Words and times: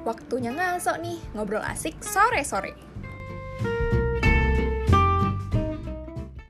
Waktunya 0.00 0.50
ngasok 0.56 0.96
nih, 1.04 1.18
ngobrol 1.36 1.60
asik 1.60 2.00
sore-sore. 2.00 2.89